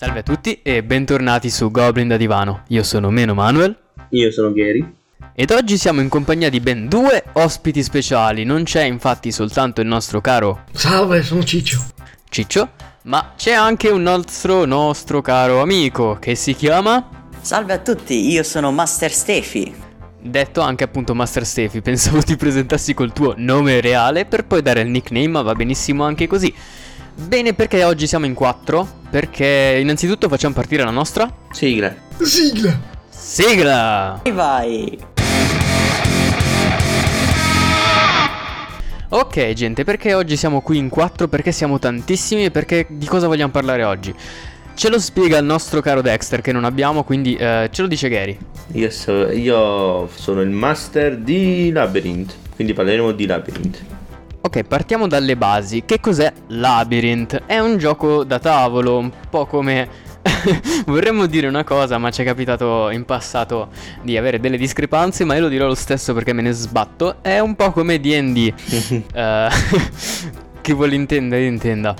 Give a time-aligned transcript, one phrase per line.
[0.00, 2.62] Salve a tutti e bentornati su Goblin da Divano.
[2.68, 3.76] Io sono Meno Manuel.
[4.10, 4.94] Io sono Gary.
[5.34, 8.44] Ed oggi siamo in compagnia di ben due ospiti speciali.
[8.44, 11.84] Non c'è infatti soltanto il nostro caro Salve, sono Ciccio.
[12.28, 12.70] Ciccio,
[13.06, 17.30] ma c'è anche un nostro, nostro caro amico che si chiama...
[17.40, 19.74] Salve a tutti, io sono Master Steffi.
[20.20, 24.82] Detto anche appunto Master Steffi, pensavo ti presentassi col tuo nome reale per poi dare
[24.82, 26.54] il nickname, ma va benissimo anche così.
[27.20, 28.86] Bene, perché oggi siamo in quattro?
[29.10, 31.92] Perché innanzitutto facciamo partire la nostra Sigla.
[32.22, 32.78] Sigla.
[33.10, 34.20] sigla.
[34.22, 34.98] E vai!
[39.10, 41.26] Ok gente, perché oggi siamo qui in quattro?
[41.26, 44.14] Perché siamo tantissimi e perché di cosa vogliamo parlare oggi?
[44.74, 48.08] Ce lo spiega il nostro caro Dexter che non abbiamo, quindi eh, ce lo dice
[48.08, 48.38] Gary.
[48.74, 52.32] Io, so- io sono il master di Labyrinth.
[52.54, 53.97] Quindi parleremo di Labyrinth.
[54.40, 55.82] Ok, partiamo dalle basi.
[55.84, 57.42] Che cos'è Labyrinth?
[57.44, 60.06] È un gioco da tavolo, un po' come...
[60.86, 63.68] Vorremmo dire una cosa, ma ci è capitato in passato
[64.02, 67.16] di avere delle discrepanze, ma io lo dirò lo stesso perché me ne sbatto.
[67.20, 68.54] È un po' come D&D.
[69.12, 69.48] Eh,
[70.62, 71.96] chi vuole intendere, intenda.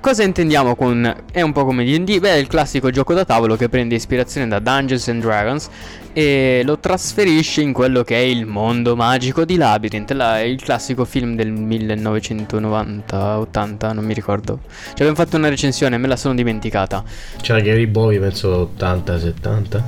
[0.00, 2.18] Cosa intendiamo con è un po' come D&D?
[2.18, 5.70] Beh, è il classico gioco da tavolo che prende ispirazione da Dungeons and Dragons
[6.12, 11.06] e lo trasferisce in quello che è il mondo magico di Labyrinth, la- il classico
[11.06, 14.58] film del 1990-80, non mi ricordo.
[14.88, 17.02] Ci abbiamo fatto una recensione, me la sono dimenticata.
[17.40, 19.82] C'era Gary Bowie, penso 80-70.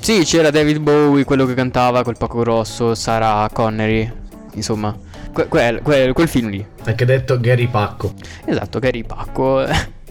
[0.00, 4.12] Sì, c'era David Bowie, quello che cantava, quel poco grosso, Sarah Connery,
[4.52, 4.94] insomma,
[5.34, 6.64] que- quel, quel- quel film lì.
[6.84, 8.14] Anche detto Gary Pacco.
[8.46, 9.66] Esatto, Gary Pacco.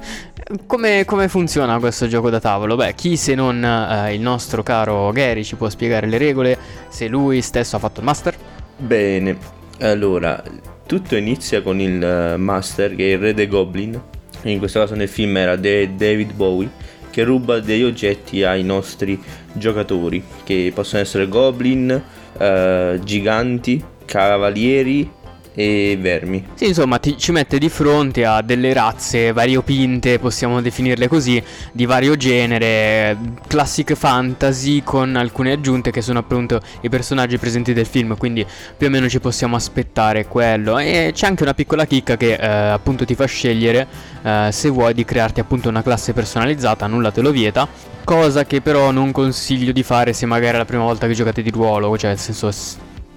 [0.68, 2.76] Come, come funziona questo gioco da tavolo?
[2.76, 6.58] Beh, chi se non eh, il nostro caro Gary ci può spiegare le regole
[6.90, 8.36] se lui stesso ha fatto il master?
[8.76, 9.38] Bene.
[9.80, 10.44] Allora,
[10.86, 14.00] tutto inizia con il eh, master che è il re dei goblin.
[14.44, 16.70] In questo caso nel film era De- David Bowie.
[17.10, 19.22] Che ruba degli oggetti ai nostri
[19.54, 20.22] giocatori.
[20.44, 22.02] Che possono essere goblin,
[22.38, 25.22] eh, giganti, cavalieri
[25.56, 26.46] e vermi.
[26.56, 31.42] Sì, insomma, ti- ci mette di fronte a delle razze variopinte, possiamo definirle così,
[31.72, 33.18] di vario genere,
[33.48, 38.46] classic fantasy con alcune aggiunte che sono appunto i personaggi presenti del film, quindi
[38.78, 40.80] più o meno ci possiamo aspettare quello.
[40.80, 43.88] E c'è anche una piccola chicca che eh, appunto ti fa scegliere
[44.24, 47.68] eh, se vuoi di crearti appunto una classe personalizzata, nulla te lo vieta.
[48.04, 51.42] Cosa che però non consiglio di fare se magari è la prima volta che giocate
[51.42, 52.52] di ruolo, cioè nel senso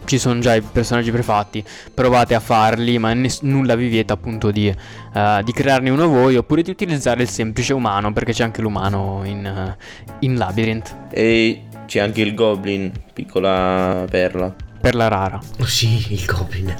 [0.06, 4.50] ci sono già i personaggi prefatti, provate a farli, ma ness- nulla vi vieta appunto
[4.50, 8.60] di, eh, di crearne uno voi oppure di utilizzare il semplice umano, perché c'è anche
[8.62, 9.76] l'umano in, eh,
[10.20, 14.54] in Labyrinth, E c'è anche il goblin, piccola perla.
[14.80, 15.40] per la rara.
[15.60, 16.74] Oh sì, il Goblin.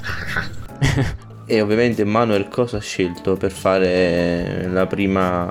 [1.49, 5.49] E ovviamente Manuel cosa ha scelto per fare la prima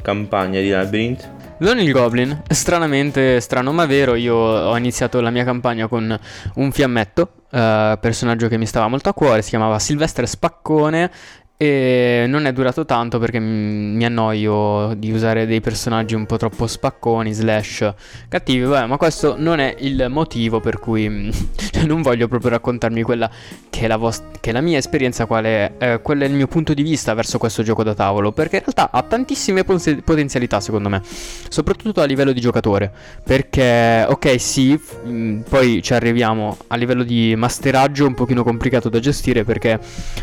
[0.00, 1.30] campagna di Labyrinth?
[1.56, 6.18] Non il Goblin, stranamente strano ma vero, io ho iniziato la mia campagna con
[6.56, 11.10] un fiammetto, eh, personaggio che mi stava molto a cuore, si chiamava Silvestre Spaccone
[11.56, 16.66] e non è durato tanto perché mi annoio di usare dei personaggi un po' troppo
[16.66, 17.94] spacconi, slash
[18.28, 21.30] cattivi, vabbè, ma questo non è il motivo per cui mm,
[21.86, 23.30] non voglio proprio raccontarmi quella
[23.70, 26.32] che è la, vos- che è la mia esperienza, qual è, eh, qual è il
[26.32, 29.98] mio punto di vista verso questo gioco da tavolo, perché in realtà ha tantissime pos-
[30.04, 31.02] potenzialità secondo me,
[31.48, 32.92] soprattutto a livello di giocatore,
[33.22, 34.72] perché ok sì,
[35.04, 39.78] mh, poi ci arriviamo a livello di masteraggio un pochino complicato da gestire perché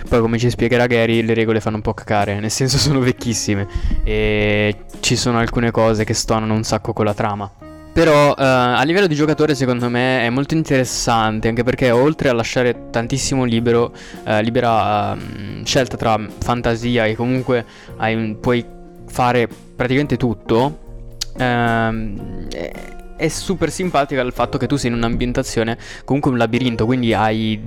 [0.10, 3.68] poi come ci spiegherà Gary le regole fanno un po' cacare, nel senso sono vecchissime
[4.04, 7.52] e ci sono alcune cose che stonano un sacco con la trama.
[7.94, 12.34] Però eh, a livello di giocatore secondo me è molto interessante anche perché oltre a
[12.34, 13.92] lasciare tantissimo libero,
[14.24, 17.66] eh, libera ehm, scelta tra fantasia e comunque
[17.98, 18.66] hai puoi
[19.08, 20.80] fare praticamente tutto,
[21.38, 22.48] ehm,
[23.18, 27.62] è super simpatica il fatto che tu sei in un'ambientazione comunque un labirinto, quindi hai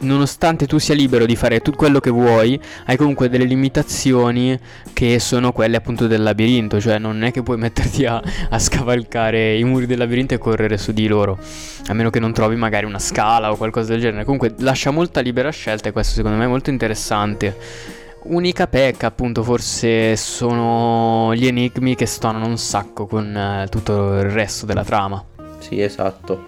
[0.00, 4.58] nonostante tu sia libero di fare tutto quello che vuoi, hai comunque delle limitazioni
[4.92, 9.56] che sono quelle appunto del labirinto, cioè non è che puoi metterti a, a scavalcare
[9.56, 11.38] i muri del labirinto e correre su di loro,
[11.86, 14.24] a meno che non trovi magari una scala o qualcosa del genere.
[14.24, 18.04] Comunque lascia molta libera scelta e questo secondo me è molto interessante.
[18.28, 24.30] Unica pecca appunto forse sono gli enigmi che stonano un sacco con eh, tutto il
[24.30, 25.24] resto della trama.
[25.60, 26.44] Sì, esatto.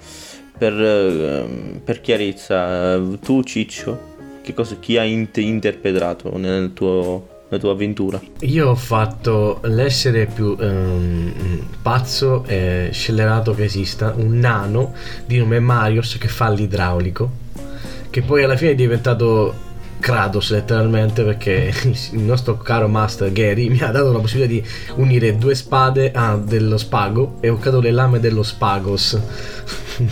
[0.58, 7.44] Per, ehm, per chiarezza, eh, tu Ciccio, che cosa, chi ha int- interpretato nel tuo,
[7.48, 8.20] nella tua avventura?
[8.40, 11.32] Io ho fatto l'essere più ehm,
[11.80, 14.94] pazzo e scellerato che esista, un nano
[15.26, 17.30] di nome Marius che fa l'idraulico,
[18.10, 19.66] che poi alla fine è diventato
[20.00, 21.72] Kratos letteralmente perché
[22.12, 24.64] il nostro caro master Gary mi ha dato la possibilità di
[25.00, 29.18] unire due spade a dello spago e ho creato le lame dello spagos.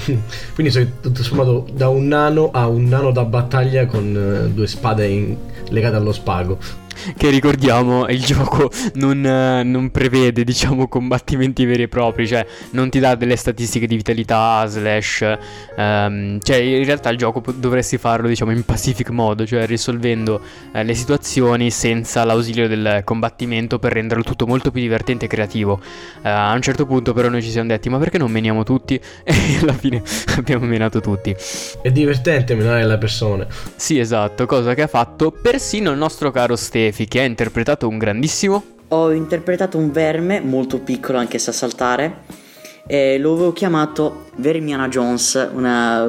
[0.55, 4.67] Quindi sono tutto sommato da un nano a un nano da battaglia con eh, due
[4.67, 5.37] spade in,
[5.71, 6.85] legate allo spago
[7.17, 12.99] che ricordiamo il gioco non, non, prevede diciamo combattimenti veri e propri, cioè non ti
[12.99, 15.37] dà delle statistiche di vitalità slash,
[15.77, 20.41] um, cioè in realtà il gioco dovresti farlo diciamo in pacific mode, cioè risolvendo
[20.73, 25.81] eh, le situazioni senza l'ausilio del combattimento per renderlo tutto molto più divertente e creativo.
[26.23, 29.01] Uh, a un certo punto però noi ci siamo detti ma perché non meniamo tutti?
[29.37, 30.03] E alla fine
[30.37, 31.35] abbiamo menato tutti.
[31.83, 33.47] È divertente menare le persone.
[33.77, 37.89] Sì esatto, cosa che ha fatto persino il nostro caro Stefano Stefi che ha interpretato
[37.89, 38.63] un grandissimo.
[38.89, 42.45] Ho interpretato un verme molto piccolo anche se a saltare.
[42.87, 46.07] E lo avevo chiamato Vermiana Jones, una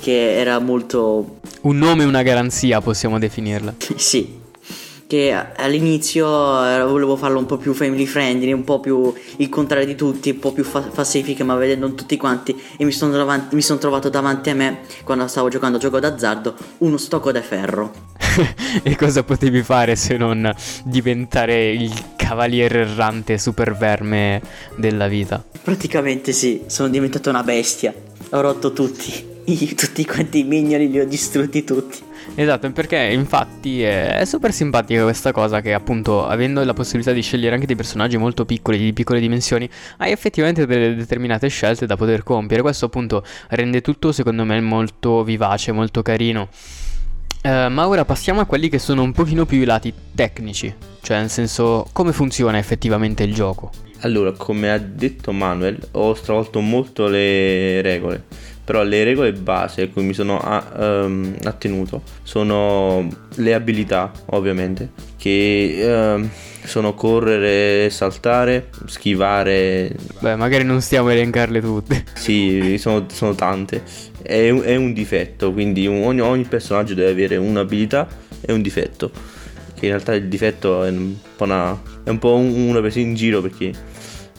[0.00, 1.40] che era molto.
[1.62, 3.74] Un nome e una garanzia possiamo definirla.
[3.96, 4.38] sì,
[5.08, 9.96] che all'inizio volevo farlo un po' più family friendly, un po' più il contrario di
[9.96, 13.62] tutti, un po' più fa- pacific, ma vedendo tutti quanti e mi sono, davanti, mi
[13.62, 18.14] sono trovato davanti a me quando stavo giocando a gioco d'azzardo uno stocco da ferro.
[18.82, 20.52] E cosa potevi fare se non
[20.84, 24.40] diventare il cavaliere errante super verme
[24.76, 25.44] della vita?
[25.62, 27.94] Praticamente sì, sono diventato una bestia.
[28.30, 29.34] Ho rotto tutti.
[29.76, 31.98] tutti quanti i minioni li ho distrutti tutti.
[32.34, 37.54] Esatto, perché infatti è super simpatica questa cosa che appunto avendo la possibilità di scegliere
[37.54, 39.68] anche dei personaggi molto piccoli, di piccole dimensioni,
[39.98, 42.62] hai effettivamente delle determinate scelte da poter compiere.
[42.62, 46.48] Questo appunto rende tutto secondo me molto vivace, molto carino.
[47.42, 51.18] Uh, ma ora passiamo a quelli che sono un pochino più i lati tecnici, cioè
[51.18, 53.70] nel senso come funziona effettivamente il gioco.
[54.00, 58.24] Allora, come ha detto Manuel, ho stravolto molto le regole
[58.66, 64.90] però le regole base a cui mi sono a, um, attenuto sono le abilità ovviamente
[65.16, 66.28] che um,
[66.64, 69.94] sono correre, saltare, schivare.
[70.18, 72.04] Beh magari non stiamo a elencarle tutte.
[72.14, 73.84] Sì sono, sono tante
[74.26, 78.08] è un, è un, difetto quindi ogni, ogni personaggio deve avere un'abilità
[78.40, 79.10] e un difetto.
[79.74, 83.14] Che in realtà il difetto è un po', una, è un po una presa in
[83.14, 83.72] giro perché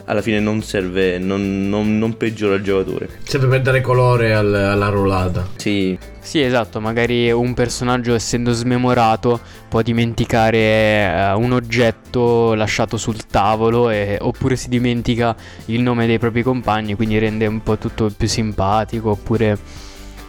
[0.08, 3.10] alla fine non serve, non, non, non peggiora il giocatore.
[3.24, 5.48] Serve per dare colore al, alla rullata.
[5.58, 5.98] Sì.
[6.20, 9.40] Sì, esatto, magari un personaggio essendo smemorato
[9.70, 15.34] può dimenticare uh, un oggetto lasciato sul tavolo e, oppure si dimentica
[15.66, 19.58] il nome dei propri compagni, quindi rende un po' tutto più simpatico, oppure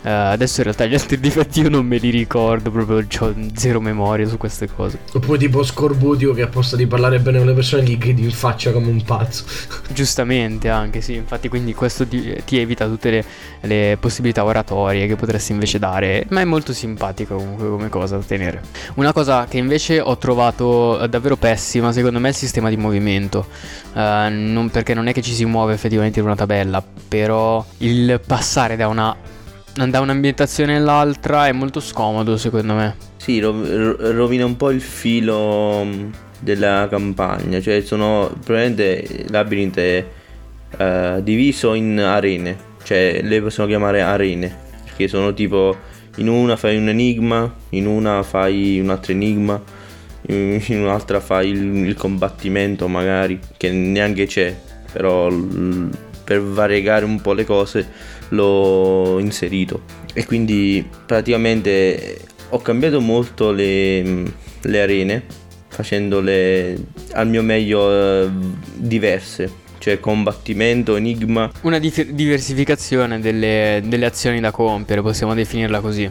[0.08, 3.78] Uh, adesso in realtà gli altri difetti io non me li ricordo, proprio ho zero
[3.78, 5.00] memoria su queste cose.
[5.12, 8.30] Oppure tipo Scorbutico che a posto di parlare bene con le persone gli gridi in
[8.30, 9.44] faccia come un pazzo.
[9.92, 13.24] Giustamente anche, sì, infatti quindi questo ti, ti evita tutte le,
[13.60, 18.22] le, possibilità oratorie che potresti invece dare, ma è molto simpatico comunque come cosa da
[18.22, 18.62] tenere.
[18.94, 23.46] Una cosa che invece ho trovato davvero pessima secondo me è il sistema di movimento,
[23.92, 24.00] uh,
[24.30, 28.74] non, perché non è che ci si muove effettivamente in una tabella, però il passare
[28.74, 29.36] da una
[29.86, 32.96] da un'ambientazione all'altra è molto scomodo secondo me.
[33.16, 36.10] Sì, rovina un po' il filo mm,
[36.40, 40.06] della campagna, cioè sono probabilmente Labyrinth è
[40.78, 45.76] uh, diviso in arene, cioè le possiamo chiamare arene, perché sono tipo
[46.16, 49.60] in una fai un enigma, in una fai un altro enigma,
[50.26, 54.56] in un'altra fai il, il combattimento magari, che neanche c'è,
[54.92, 55.90] però l-
[56.24, 57.88] per variegare un po' le cose
[58.30, 59.82] l'ho inserito.
[60.14, 62.20] E quindi praticamente
[62.50, 64.24] ho cambiato molto le,
[64.60, 65.24] le arene
[65.68, 66.76] facendole
[67.12, 68.28] al mio meglio eh,
[68.74, 69.66] diverse.
[69.78, 71.50] Cioè combattimento, enigma.
[71.62, 76.10] Una di- diversificazione delle, delle azioni da compiere, possiamo definirla così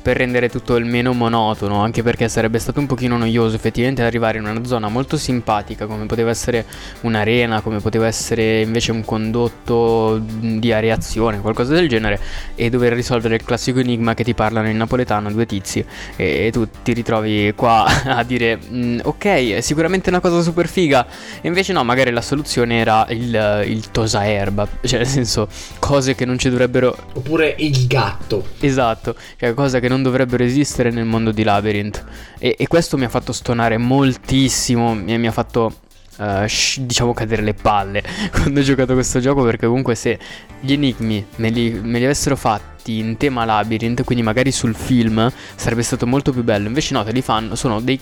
[0.00, 4.38] per rendere tutto il meno monotono, anche perché sarebbe stato un pochino noioso effettivamente arrivare
[4.38, 6.64] in una zona molto simpatica come poteva essere
[7.02, 12.18] un'arena, come poteva essere invece un condotto di areazione, qualcosa del genere,
[12.54, 15.84] e dover risolvere il classico enigma che ti parlano in napoletano due tizi
[16.16, 20.68] e, e tu ti ritrovi qua a dire mm, ok, è sicuramente una cosa super
[20.68, 21.06] figa,
[21.40, 26.14] e invece no, magari la soluzione era il, il tosa erba, cioè nel senso cose
[26.14, 26.96] che non ci dovrebbero...
[27.14, 28.46] Oppure il gatto.
[28.60, 32.04] Esatto, cioè cosa che non non dovrebbero esistere nel mondo di Labyrinth.
[32.38, 35.74] E, e questo mi ha fatto stonare moltissimo, mi, mi ha fatto
[36.18, 38.02] Uh, sh- diciamo cadere le palle
[38.34, 40.18] quando ho giocato questo gioco perché comunque se
[40.58, 45.32] gli enigmi me li, me li, avessero fatti in tema labyrinth quindi magari sul film
[45.54, 46.66] sarebbe stato molto più bello.
[46.66, 48.00] Invece no te li fanno sono dei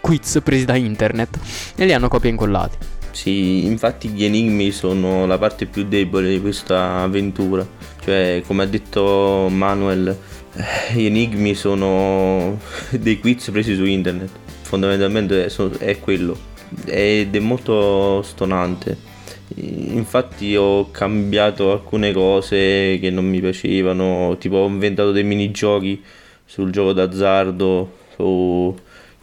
[0.00, 1.38] quiz presi da internet
[1.76, 2.78] e li hanno copia incollati.
[3.12, 7.64] Sì infatti gli enigmi sono la parte più debole di questa avventura.
[8.00, 10.18] Cioè come ha detto Manuel
[10.94, 12.58] gli enigmi sono
[12.90, 14.30] dei quiz presi su internet,
[14.62, 15.46] fondamentalmente
[15.78, 16.36] è quello.
[16.84, 19.14] Ed è molto stonante.
[19.54, 26.02] Infatti ho cambiato alcune cose che non mi piacevano, tipo ho inventato dei minigiochi
[26.44, 28.74] sul gioco d'azzardo, su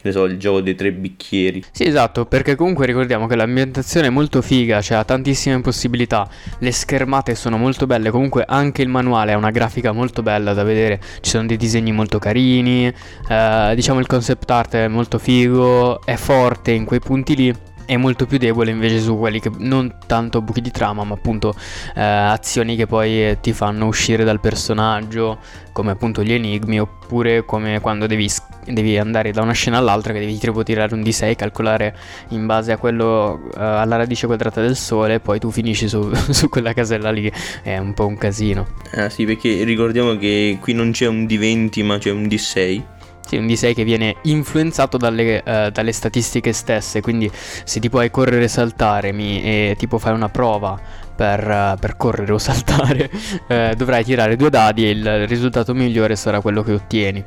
[0.04, 1.64] ne so, il gioco dei tre bicchieri.
[1.72, 6.28] Sì, esatto, perché comunque ricordiamo che l'ambientazione è molto figa, cioè ha tantissime possibilità,
[6.60, 10.64] le schermate sono molto belle, comunque anche il manuale ha una grafica molto bella da
[10.64, 12.94] vedere, ci sono dei disegni molto carini,
[13.30, 17.56] eh, diciamo il concept art è molto figo, è forte in quei punti lì
[17.94, 21.54] è molto più debole invece su quelli che non tanto buchi di trama, ma appunto
[21.96, 25.40] eh, azioni che poi eh, ti fanno uscire dal personaggio,
[25.72, 28.30] come appunto gli enigmi, oppure come quando devi,
[28.66, 31.96] devi andare da una scena all'altra che devi tipo tirare un D6, calcolare
[32.30, 36.50] in base a quello eh, alla radice quadrata del sole, poi tu finisci su, su,
[36.50, 37.32] quella casella lì,
[37.62, 38.68] è un po' un casino.
[38.96, 42.93] Ah sì, perché ricordiamo che qui non c'è un D20 ma c'è un D6
[43.26, 48.12] sì, un D6 che viene influenzato dalle, uh, dalle, statistiche stesse, quindi se ti puoi
[48.12, 50.80] correre e saltare mi, e tipo fai una prova
[51.16, 53.10] per, uh, per correre o saltare,
[53.48, 57.24] uh, dovrai tirare due dadi e il risultato migliore sarà quello che ottieni.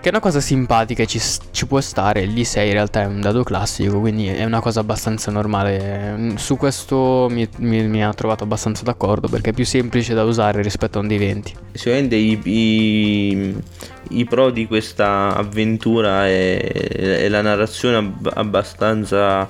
[0.00, 2.22] Che è una cosa simpatica e ci, ci, può stare.
[2.22, 6.32] Il D6 in realtà è un dado classico, quindi è una cosa abbastanza normale.
[6.36, 10.62] Su questo mi, mi, mi ha trovato abbastanza d'accordo perché è più semplice da usare
[10.62, 11.52] rispetto a un D20.
[11.72, 13.54] Sicuramente i, i,
[14.08, 19.46] i pro di questa avventura è, è la narrazione abbastanza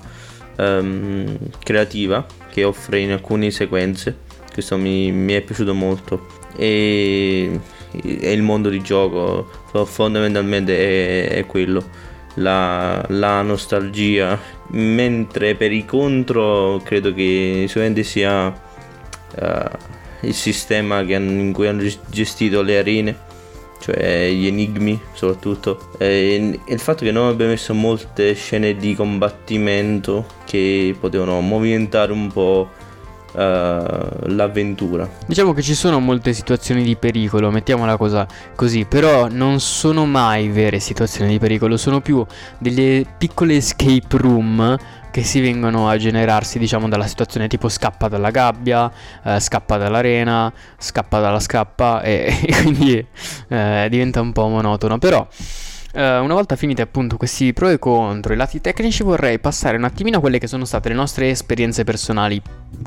[0.57, 4.17] um, creativa che offre in alcune sequenze.
[4.53, 6.27] Questo mi, mi è piaciuto molto.
[6.57, 7.61] E
[7.93, 9.49] è il mondo di gioco
[9.85, 12.09] fondamentalmente è, è quello.
[12.35, 14.39] La, la, nostalgia.
[14.69, 19.71] Mentre per i contro credo che sicuramente sia uh,
[20.21, 23.29] il sistema hanno, in cui hanno gestito le arene
[23.81, 25.91] cioè gli enigmi soprattutto.
[25.99, 32.31] E, il fatto che non abbiamo messo molte scene di combattimento che potevano movimentare un
[32.31, 32.71] po'
[33.33, 35.09] l'avventura.
[35.27, 40.49] Diciamo che ci sono molte situazioni di pericolo, mettiamola cosa così, però non sono mai
[40.49, 42.25] vere situazioni di pericolo, sono più
[42.59, 44.79] delle piccole escape room
[45.11, 48.91] che si vengono a generarsi diciamo dalla situazione tipo scappa dalla gabbia,
[49.25, 53.05] eh, scappa dall'arena, scappa dalla scappa e, e quindi
[53.49, 55.27] eh, diventa un po' monotono, però
[55.93, 59.83] Uh, una volta finiti appunto questi pro e contro i lati tecnici vorrei passare un
[59.83, 62.41] attimino a quelle che sono state le nostre esperienze personali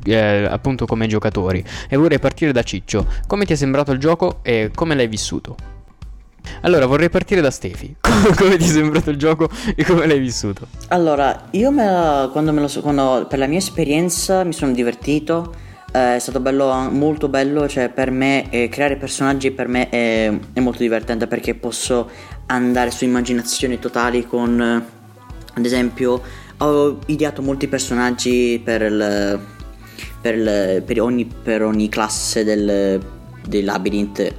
[0.05, 3.05] eh, appunto come giocatori e vorrei partire da Ciccio.
[3.27, 5.71] Come ti è sembrato il gioco e come l'hai vissuto?
[6.61, 7.95] Allora vorrei partire da Stefi.
[8.37, 10.67] come ti è sembrato il gioco e come l'hai vissuto?
[10.89, 15.53] Allora, io me quando me lo quando, per la mia esperienza mi sono divertito.
[15.91, 20.33] Eh, è stato bello, molto bello, cioè per me eh, creare personaggi per me è,
[20.53, 22.09] è molto divertente perché posso
[22.47, 24.59] andare su immaginazioni totali con
[25.55, 26.21] ad esempio
[26.57, 29.39] ho ideato molti personaggi per, il,
[30.21, 32.99] per, il, per, ogni, per ogni, classe del,
[33.45, 34.33] del labyrinth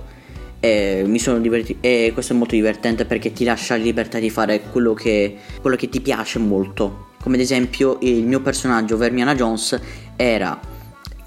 [0.61, 1.05] e
[1.41, 5.37] divertito e questo è molto divertente perché ti lascia la libertà di fare quello che,
[5.61, 7.11] quello che ti piace molto.
[7.21, 9.79] Come ad esempio il mio personaggio Vermiana Jones
[10.17, 10.59] era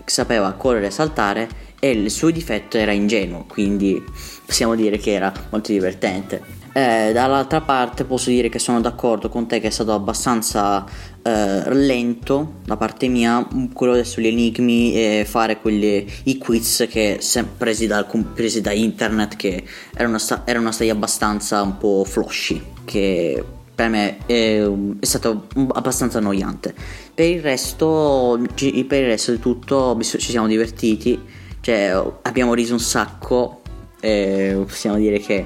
[0.05, 4.03] sapeva correre e saltare e il suo difetto era ingenuo quindi
[4.45, 6.41] possiamo dire che era molto divertente
[6.73, 10.85] eh, dall'altra parte posso dire che sono d'accordo con te che è stato abbastanza
[11.23, 17.19] eh, lento da parte mia quello sugli enigmi e fare quelli, i quiz che
[17.57, 19.63] presi, dal, presi da internet che
[19.95, 23.43] erano, sta, erano stati abbastanza un po' flosci che
[23.73, 26.73] per me è, è, stato abbastanza annoiante.
[27.13, 31.19] Per il resto, per il resto di tutto ci siamo divertiti,
[31.67, 33.59] cioè abbiamo riso un sacco
[33.99, 35.45] e possiamo dire che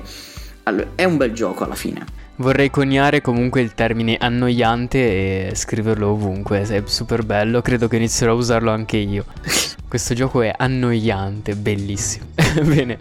[0.63, 2.06] allora, è un bel gioco alla fine.
[2.36, 8.34] Vorrei coniare comunque il termine annoiante e scriverlo ovunque, è super bello, credo che inizierò
[8.34, 9.25] a usarlo anche io.
[9.91, 12.27] Questo gioco è annoiante, bellissimo.
[12.63, 12.98] Bene,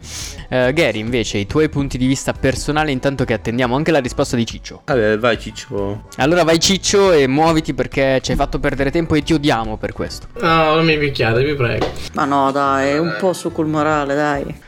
[0.49, 4.35] uh, Gary invece i tuoi punti di vista personali intanto che attendiamo anche la risposta
[4.35, 4.83] di Ciccio.
[4.87, 6.09] Vabbè, vai Ciccio.
[6.17, 9.93] Allora vai Ciccio e muoviti perché ci hai fatto perdere tempo e ti odiamo per
[9.93, 10.27] questo.
[10.41, 11.87] No, non mi picchiate, vi prego.
[12.15, 14.61] Ma no, dai, un po' su col morale, dai.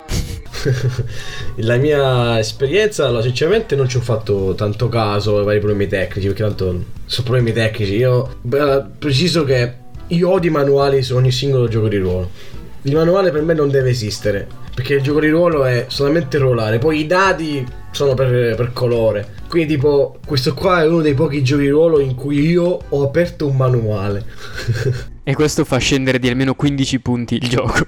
[1.56, 6.28] la mia esperienza, allora, sinceramente non ci ho fatto tanto caso ai vari problemi tecnici,
[6.28, 7.96] perché tanto sono problemi tecnici.
[7.96, 9.80] Io beh, preciso che
[10.14, 12.30] io odio i manuali su ogni singolo gioco di ruolo.
[12.82, 14.46] il manuale per me non deve esistere.
[14.74, 16.78] Perché il gioco di ruolo è solamente ruolare.
[16.78, 19.34] Poi i dadi sono per, per colore.
[19.48, 23.02] Quindi, tipo, questo qua è uno dei pochi giochi di ruolo in cui io ho
[23.02, 24.24] aperto un manuale.
[25.24, 27.86] E questo fa scendere di almeno 15 punti il gioco.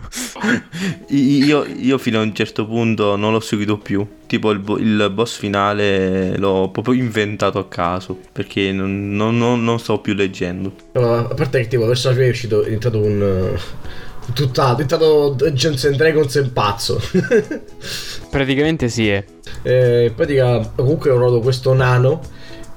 [1.08, 4.06] Io, io fino a un certo punto non l'ho seguito più.
[4.26, 8.16] Tipo il, bo- il boss finale l'ho proprio inventato a caso.
[8.30, 10.72] Perché non, non- non- non sto più leggendo.
[10.92, 13.20] No, a parte che, tipo, verso la fine è uscito, è diventato un.
[13.56, 17.00] uh, tutt'altro, è diventato Dungeons and Dragons e pazzo.
[18.30, 19.24] Praticamente sì, è.
[19.62, 22.20] Eh, in pratica comunque ho rodato questo nano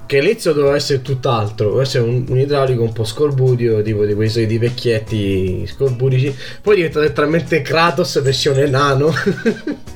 [0.07, 4.15] che all'inizio doveva essere tutt'altro, doveva essere un, un idraulico un po' scorbudio, tipo di
[4.15, 9.13] quei soliti vecchietti scorbudici, poi è diventato letteralmente Kratos versione nano.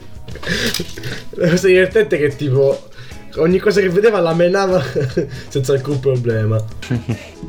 [1.31, 2.89] La cosa divertente è che tipo
[3.37, 4.81] ogni cosa che vedeva la menava
[5.47, 6.63] senza alcun problema.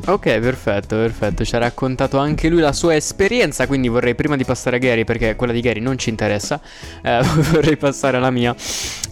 [0.05, 1.45] Ok, perfetto, perfetto.
[1.45, 3.67] Ci ha raccontato anche lui la sua esperienza.
[3.67, 6.59] Quindi vorrei prima di passare a Gary, perché quella di Gary non ci interessa,
[7.03, 7.21] eh,
[7.51, 8.55] vorrei passare alla mia,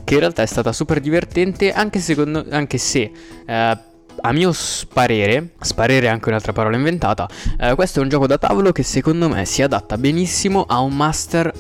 [0.04, 3.12] che in realtà è stata super divertente, anche, secondo, anche se.
[3.46, 3.78] eh,
[4.24, 4.52] a mio
[4.94, 8.84] parere, sparere è anche un'altra parola inventata, eh, questo è un gioco da tavolo che
[8.84, 11.52] secondo me si adatta benissimo a un master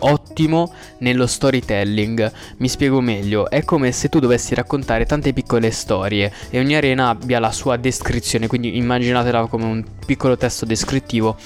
[0.00, 2.32] ottimo nello storytelling.
[2.58, 7.08] Mi spiego meglio, è come se tu dovessi raccontare tante piccole storie e ogni arena
[7.08, 11.36] abbia la sua descrizione, quindi immaginatela come un piccolo testo descrittivo.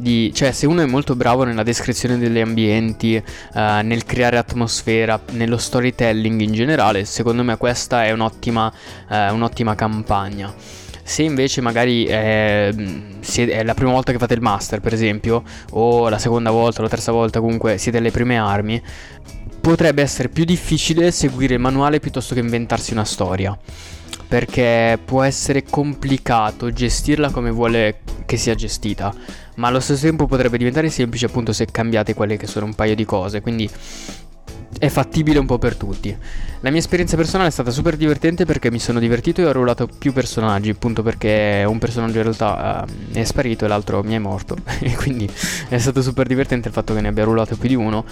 [0.00, 3.22] Di, cioè, se uno è molto bravo nella descrizione degli ambienti, eh,
[3.82, 8.72] nel creare atmosfera, nello storytelling in generale, secondo me questa è un'ottima,
[9.08, 10.54] eh, un'ottima campagna.
[11.08, 12.70] Se invece magari è,
[13.20, 16.80] sie- è la prima volta che fate il master, per esempio, o la seconda volta
[16.80, 18.80] o la terza volta, comunque siete alle prime armi,
[19.58, 23.58] potrebbe essere più difficile seguire il manuale piuttosto che inventarsi una storia.
[24.28, 29.10] Perché può essere complicato gestirla come vuole che sia gestita,
[29.54, 32.94] ma allo stesso tempo potrebbe diventare semplice appunto se cambiate quelle che sono un paio
[32.94, 33.40] di cose.
[33.40, 33.66] Quindi
[34.78, 36.16] è fattibile un po' per tutti.
[36.60, 39.88] La mia esperienza personale è stata super divertente perché mi sono divertito e ho ruolato
[39.98, 44.18] più personaggi, appunto perché un personaggio in realtà eh, è sparito e l'altro mi è
[44.18, 44.56] morto.
[44.80, 45.30] e quindi
[45.68, 48.04] è stato super divertente il fatto che ne abbia ruolato più di uno,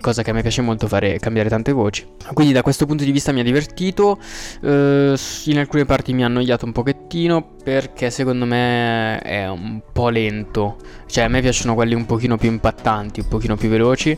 [0.00, 2.04] cosa che a me piace molto fare, cambiare tante voci.
[2.32, 4.18] Quindi da questo punto di vista mi ha divertito,
[4.62, 10.08] eh, in alcune parti mi ha annoiato un pochettino perché secondo me è un po'
[10.08, 10.76] lento.
[11.06, 14.16] Cioè a me piacciono quelli un pochino più impattanti, un pochino più veloci,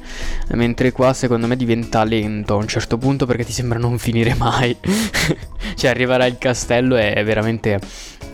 [0.52, 4.34] mentre qua secondo me diventa lento a un certo punto perché ti sembra non finire
[4.34, 4.76] mai.
[5.74, 7.80] cioè arrivare al castello è veramente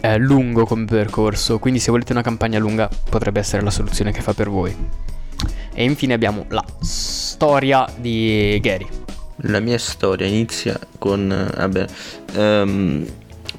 [0.01, 4.21] eh, lungo come percorso, quindi se volete una campagna lunga potrebbe essere la soluzione che
[4.21, 4.75] fa per voi.
[5.75, 8.87] E infine abbiamo la storia di Gary.
[9.43, 11.31] La mia storia inizia con...
[11.31, 11.87] eh, Vabbè,
[12.35, 13.07] ehm,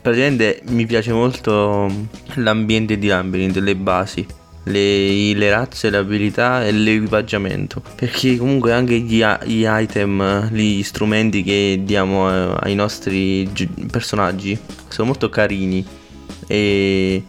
[0.02, 1.90] praticamente mi piace molto
[2.36, 4.28] l'ambiente di Labyrinth, le basi,
[4.70, 7.82] le, le razze, le abilità e l'equipaggiamento.
[7.96, 14.58] Perché comunque anche gli, gli item, gli strumenti che diamo eh, ai nostri gi- personaggi
[14.88, 15.86] sono molto carini.
[16.48, 17.24] E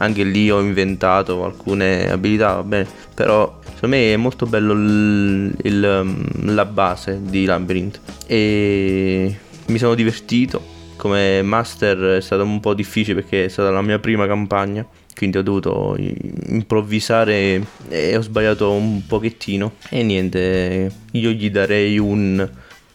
[0.00, 2.86] anche lì ho inventato alcune abilità, va bene.
[3.14, 8.00] Però secondo me è molto bello il- il, um, la base di Labyrinth.
[8.26, 10.76] E mi sono divertito.
[10.96, 14.84] Come master è stato un po' difficile perché è stata la mia prima campagna.
[15.18, 19.72] Quindi ho dovuto improvvisare e ho sbagliato un pochettino.
[19.88, 22.48] E niente, io gli darei un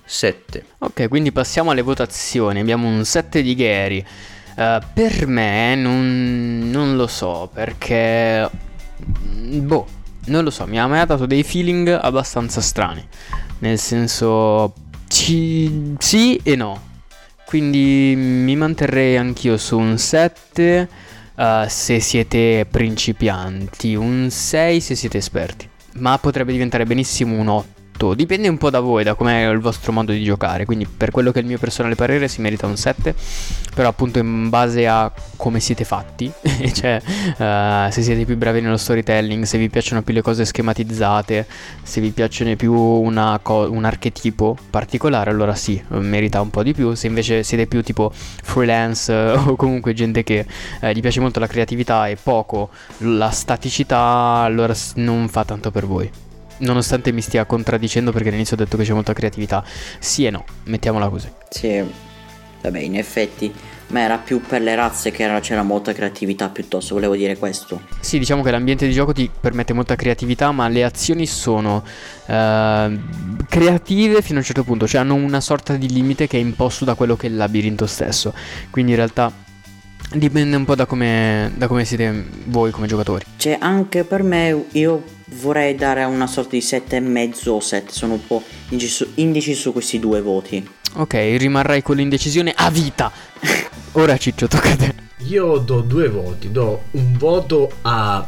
[0.06, 0.66] 7.
[0.78, 2.62] Ok, quindi passiamo alle votazioni.
[2.62, 4.06] Abbiamo un 7 di Gary.
[4.56, 8.50] Eh, per me non, non lo so perché...
[8.96, 9.86] Boh,
[10.28, 13.06] non lo so, mi ha mai dato dei feeling abbastanza strani.
[13.60, 14.74] Nel senso...
[15.10, 15.96] Ci...
[16.00, 16.92] Sì e no.
[17.46, 21.03] Quindi mi manterrei anch'io su un 7
[21.36, 25.70] eh, se siete principianti, un 6 se siete esperti.
[25.96, 27.83] Ma potrebbe diventare benissimo un 8.
[28.14, 30.66] Dipende un po' da voi, da com'è il vostro modo di giocare.
[30.66, 33.16] Quindi, per quello che è il mio personale parere, si merita un 7.
[33.74, 36.32] Però, appunto, in base a come siete fatti,
[36.74, 37.02] cioè
[37.38, 41.48] eh, se siete più bravi nello storytelling, se vi piacciono più le cose schematizzate,
[41.82, 42.74] se vi piace più
[43.42, 46.94] co- un archetipo particolare, allora sì, merita un po' di più.
[46.94, 50.46] Se invece siete più tipo freelance eh, o comunque gente che
[50.82, 55.86] eh, gli piace molto la creatività e poco la staticità, allora non fa tanto per
[55.86, 56.23] voi.
[56.64, 59.64] Nonostante mi stia contraddicendo perché all'inizio ho detto che c'è molta creatività.
[60.00, 61.30] Sì e no, mettiamola così.
[61.50, 61.84] Sì,
[62.62, 63.54] vabbè, in effetti,
[63.88, 67.82] ma era più per le razze che era- c'era molta creatività piuttosto, volevo dire questo.
[68.00, 71.84] Sì, diciamo che l'ambiente di gioco ti permette molta creatività, ma le azioni sono
[72.26, 73.00] eh,
[73.50, 76.86] creative fino a un certo punto, cioè hanno una sorta di limite che è imposto
[76.86, 78.34] da quello che è il labirinto stesso.
[78.70, 79.32] Quindi in realtà
[80.14, 83.26] dipende un po' da come, da come siete voi come giocatori.
[83.38, 87.92] Cioè, anche per me, io vorrei dare una sorta di 7,5 o 7.
[87.92, 90.68] Sono un po' indeciso, indeciso su questi due voti.
[90.96, 93.12] Ok, rimarrai con l'indecisione a vita.
[93.94, 94.94] Ora Ciccio, tocca a te.
[95.28, 98.28] Io do due voti, do un voto alla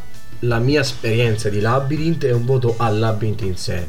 [0.59, 3.87] mia esperienza di Labyrinth e un voto al Labyrinth in sé.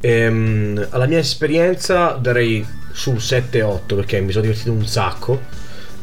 [0.00, 5.40] Ehm, alla mia esperienza darei su 7-8 perché mi sono divertito un sacco.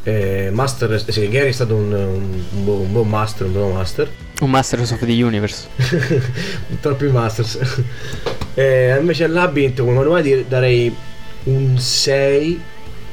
[0.03, 3.73] Eh, master, sì, Gary è stato un, un, un buon, un buon master, un buon
[3.73, 4.11] master.
[4.41, 5.67] Un Masters of the Universe.
[6.81, 7.59] Troppi masters.
[8.55, 10.95] Eh, invece al Labyrinth come manuale darei
[11.45, 12.61] un 6,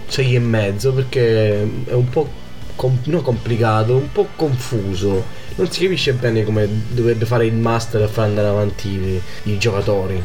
[0.06, 2.28] 6 e mezzo perché è un po'
[2.76, 5.24] com- non complicato, un po' confuso.
[5.54, 9.56] Non si capisce bene come dovrebbe fare il master a far andare avanti i, i
[9.56, 10.22] giocatori.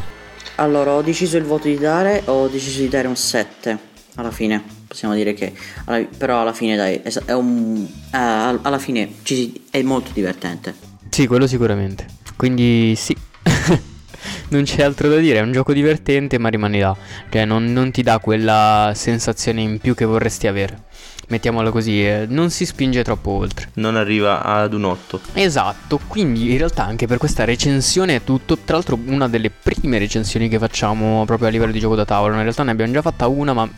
[0.56, 3.78] Allora, ho deciso il voto di dare, ho deciso di dare un 7
[4.16, 4.75] alla fine.
[4.86, 5.52] Possiamo dire che,
[5.86, 10.10] alla- però alla fine dai, è, è un, eh, al- alla fine ci è molto
[10.12, 10.74] divertente.
[11.10, 12.06] Sì, quello sicuramente.
[12.36, 13.16] Quindi sì.
[14.48, 16.96] non c'è altro da dire, è un gioco divertente ma rimani là.
[17.30, 20.84] Cioè non, non ti dà quella sensazione in più che vorresti avere.
[21.28, 23.70] Mettiamola così, eh, non si spinge troppo oltre.
[23.74, 25.20] Non arriva ad un 8.
[25.32, 28.56] Esatto, quindi in realtà anche per questa recensione è tutto.
[28.58, 32.34] Tra l'altro una delle prime recensioni che facciamo proprio a livello di gioco da tavolo.
[32.34, 33.68] In realtà ne abbiamo già fatta una ma...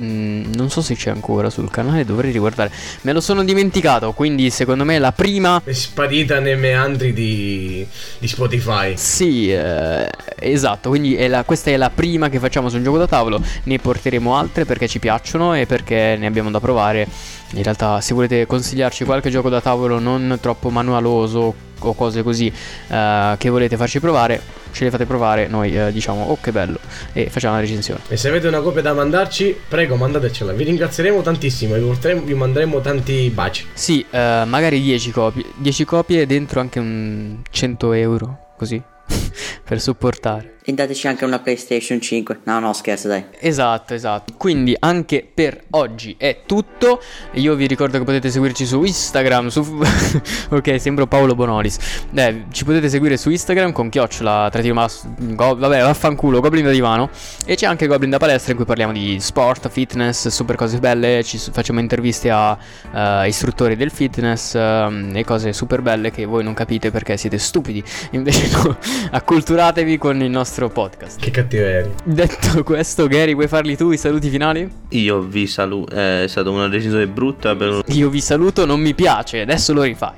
[0.00, 2.70] mm, non so se c'è ancora sul canale, dovrei riguardare.
[3.02, 7.86] Me lo sono dimenticato, quindi secondo me la prima È sparita nei meandri di,
[8.18, 8.96] di Spotify.
[8.96, 12.98] Sì, eh, esatto, quindi è la- questa è la prima che facciamo su un gioco
[12.98, 17.06] da tavolo, ne porteremo altre perché ci piacciono e perché ne abbiamo da provare.
[17.54, 22.50] In realtà se volete consigliarci qualche gioco da tavolo non troppo manualoso o cose così
[22.88, 24.40] eh, che volete farci provare,
[24.74, 26.78] ce le fate provare, noi eh, diciamo oh che bello
[27.12, 28.00] e facciamo la recensione.
[28.08, 30.52] E se avete una copia da mandarci, prego mandatecela.
[30.52, 33.66] Vi ringrazieremo tantissimo e vi, porteremo- vi manderemo tanti baci.
[33.72, 38.82] Sì, eh, magari 10 copie, 10 copie dentro anche un 100 euro, così,
[39.62, 40.53] per supportare.
[40.66, 42.40] E dateci anche una PlayStation 5.
[42.44, 43.22] No, no, scherzo, dai.
[43.38, 44.32] Esatto, esatto.
[44.38, 47.02] Quindi anche per oggi è tutto.
[47.32, 49.48] Io vi ricordo che potete seguirci su Instagram.
[49.48, 49.60] Su...
[50.48, 52.06] ok, sembro Paolo Bonolis.
[52.14, 57.10] Eh, ci potete seguire su Instagram con chiocciola, mas- go- vabbè, vaffanculo, Goblin da divano.
[57.44, 61.22] E c'è anche Goblin da palestra in cui parliamo di sport, fitness, super cose belle.
[61.24, 62.56] Ci facciamo interviste a
[62.90, 67.36] eh, istruttori del fitness ehm, e cose super belle che voi non capite perché siete
[67.36, 67.84] stupidi.
[68.12, 68.78] Invece no,
[69.10, 71.20] acculturatevi con il nostro podcast.
[71.20, 71.90] Che cattiveria.
[72.04, 74.70] Detto questo, Gary, vuoi farli tu i saluti finali?
[74.90, 75.94] Io vi saluto.
[75.94, 77.82] È stata una decisione brutta per un...
[77.86, 80.16] Io vi saluto, non mi piace, adesso lo rifai.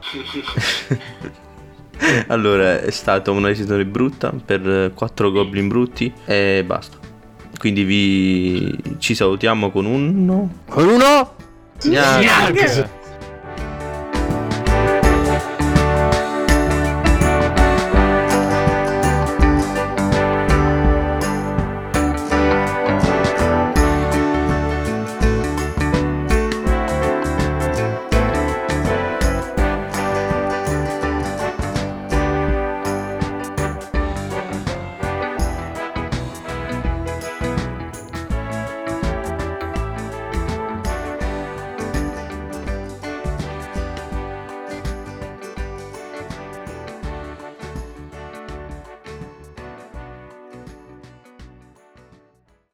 [2.29, 6.99] Allora, è stata una decisione brutta per quattro goblin brutti e basta.
[7.59, 11.35] Quindi vi ci salutiamo con un Con uno?
[11.83, 13.06] Gnark.